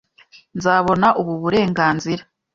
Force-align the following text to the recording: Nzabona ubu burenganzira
Nzabona 0.57 1.07
ubu 1.21 1.33
burenganzira 1.41 2.23